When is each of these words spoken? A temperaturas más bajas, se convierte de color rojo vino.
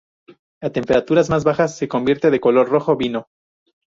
A 0.63 0.71
temperaturas 0.71 1.29
más 1.29 1.43
bajas, 1.43 1.77
se 1.77 1.87
convierte 1.87 2.31
de 2.31 2.39
color 2.39 2.67
rojo 2.69 2.97
vino. 2.97 3.27